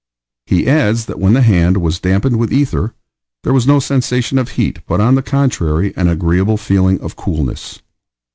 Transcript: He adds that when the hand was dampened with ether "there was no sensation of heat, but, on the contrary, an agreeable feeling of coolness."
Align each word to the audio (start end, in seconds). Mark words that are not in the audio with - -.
He 0.47 0.65
adds 0.65 1.05
that 1.05 1.19
when 1.19 1.33
the 1.33 1.43
hand 1.43 1.77
was 1.77 1.99
dampened 1.99 2.39
with 2.39 2.51
ether 2.51 2.95
"there 3.43 3.53
was 3.53 3.67
no 3.67 3.79
sensation 3.79 4.39
of 4.39 4.49
heat, 4.57 4.79
but, 4.87 4.99
on 4.99 5.13
the 5.13 5.21
contrary, 5.21 5.93
an 5.95 6.07
agreeable 6.07 6.57
feeling 6.57 6.99
of 7.01 7.15
coolness." 7.15 7.83